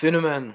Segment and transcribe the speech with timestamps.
[0.00, 0.54] Phénomène.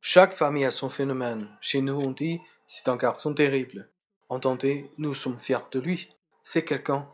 [0.00, 1.48] Chaque famille a son phénomène.
[1.60, 3.90] Chez nous, on dit c'est un garçon terrible.
[4.28, 6.08] Entendez, nous sommes fiers de lui.
[6.44, 7.08] C'est quelqu'un.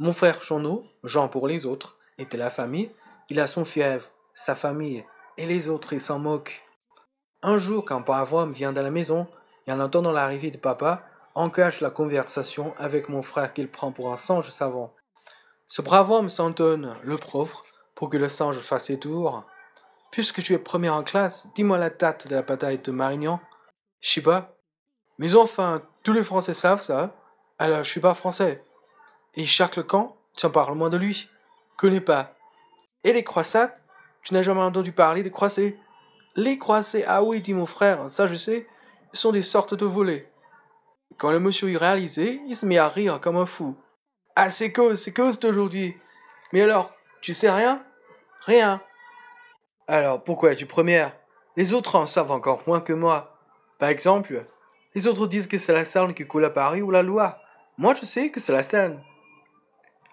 [0.00, 2.90] Mon frère Jeannot, Jean pour les autres, était la famille.
[3.28, 5.04] Il a son fièvre, sa famille,
[5.36, 6.64] et les autres, ils s'en moquent.
[7.42, 9.28] Un jour, quand brave homme vient dans la maison,
[9.68, 11.04] et en attendant l'arrivée de papa,
[11.36, 14.92] engage la conversation avec mon frère qu'il prend pour un singe savant.
[15.68, 17.64] Ce brave homme s'entonne, le pauvre,
[17.94, 19.44] pour que le singe fasse ses tours.
[20.14, 23.40] Puisque tu es premier en classe, dis-moi la date de la bataille de Marignan.
[24.22, 24.56] Pas.
[25.18, 27.16] Mais enfin, tous les Français savent ça.
[27.58, 28.62] Alors, je suis pas français.
[29.34, 31.28] Et Jacques Lecan, tu en parles moins de lui.
[31.76, 32.36] Connais pas.
[33.02, 33.74] Et les croissats
[34.22, 35.80] Tu n'as jamais entendu parler des croisés?
[36.36, 38.68] Les croisés, ah oui, dit mon frère, ça je sais,
[39.14, 40.30] sont des sortes de volets.
[41.18, 43.76] Quand le monsieur y réalisait, il se mit à rire comme un fou.
[44.36, 45.96] Ah, c'est cause, c'est cause d'aujourd'hui.
[46.52, 47.84] Mais alors, tu sais rien?
[48.42, 48.80] Rien.
[49.86, 51.12] Alors, pourquoi es-tu première?
[51.56, 53.36] Les autres en savent encore moins que moi.
[53.78, 54.46] Par exemple,
[54.94, 57.38] les autres disent que c'est la Seine qui coule à Paris ou la Loire.
[57.76, 59.02] Moi, je sais que c'est la Seine.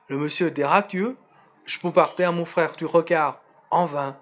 [0.09, 1.15] Le monsieur déractueux,
[1.63, 3.41] je partir à mon frère du regard.
[3.69, 4.17] En vain.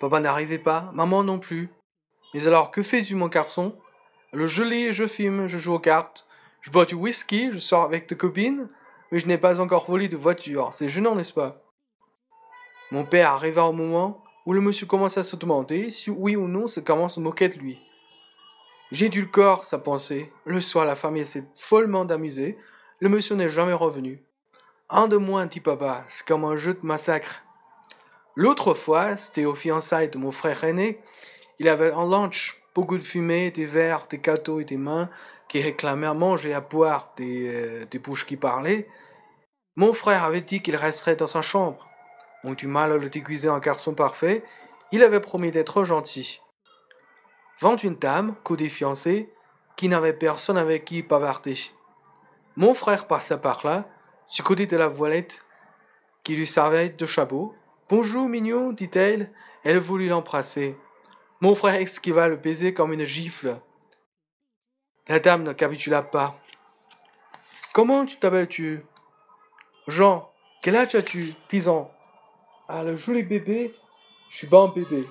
[0.00, 1.68] Papa n'arrivait pas, maman non plus.
[2.32, 3.76] Mais alors, que fais-tu, mon garçon?
[4.32, 6.26] Le je lis, je filme, je joue aux cartes,
[6.62, 8.70] je bois du whisky, je sors avec tes copines,
[9.12, 10.70] mais je n'ai pas encore volé de voiture.
[10.72, 11.62] C'est gênant, n'est-ce pas?
[12.90, 16.48] Mon père arriva au moment où le monsieur commença à se demander si oui ou
[16.48, 17.80] non se commence à moquer de lui.
[18.92, 20.30] J'ai le corps, sa pensée.
[20.44, 22.58] Le soir, la famille s'est follement amusée.
[23.00, 24.22] Le monsieur n'est jamais revenu.
[24.90, 27.42] Un de moins, dit papa, c'est comme un jeu de massacre.
[28.36, 31.00] L'autre fois, c'était aux fiançailles de mon frère aîné.
[31.58, 35.08] Il avait un lunch, beaucoup de fumée, des verres, des gâteaux et des mains
[35.48, 38.88] qui réclamaient à manger et à boire, des, euh, des bouches qui parlaient.
[39.76, 41.88] Mon frère avait dit qu'il resterait dans sa chambre.
[42.44, 44.44] On du mal à le déguiser en garçon parfait.
[44.92, 46.40] Il avait promis d'être gentil.
[47.58, 49.32] Vend une dame, coup des fiancés,
[49.76, 51.56] qui n'avait personne avec qui bavarder.
[52.56, 53.88] Mon frère passa par là,
[54.32, 55.44] du côté de la voilette,
[56.22, 57.54] qui lui servait de chapeau.
[57.88, 59.32] Bonjour, mignon, dit-elle.
[59.64, 60.76] Elle voulut l'embrasser.
[61.40, 63.56] Mon frère esquiva le baiser comme une gifle.
[65.08, 66.38] La dame ne capitula pas.
[67.72, 68.84] Comment tu t'appelles-tu?
[69.86, 70.30] Jean.
[70.62, 71.34] Quel âge as-tu?
[71.48, 71.93] Dix ans.
[72.66, 73.74] Ah, le joli bébé
[74.30, 75.06] Je suis pas un bébé.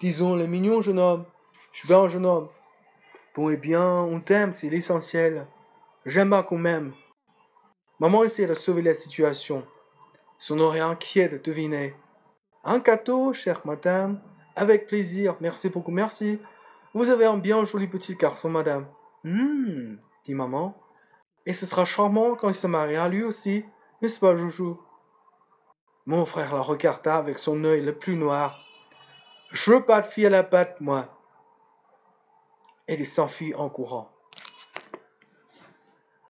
[0.00, 1.26] Disons, le mignon jeune homme.
[1.72, 2.48] Je suis pas un jeune homme.
[3.34, 5.46] Bon, eh bien, on t'aime, c'est l'essentiel.
[6.06, 6.94] J'aime pas qu'on m'aime.
[8.00, 9.66] Maman essayait de sauver la situation.
[10.38, 11.94] Son oreille inquiet de deviner.
[12.64, 14.22] Un gâteau, chère madame.
[14.54, 15.36] Avec plaisir.
[15.40, 16.38] Merci beaucoup, merci.
[16.94, 18.86] Vous avez un bien joli petit garçon, madame.
[19.26, 20.74] Hum, dit maman.
[21.44, 23.66] Et ce sera charmant quand il se mariera lui aussi,
[24.00, 24.80] n'est-ce pas, Joujou?
[26.06, 28.64] Mon frère la regarda avec son œil le plus noir.
[29.50, 31.08] Je veux pas de fille à la patte, moi.
[32.86, 34.15] Et il s'enfuit en courant.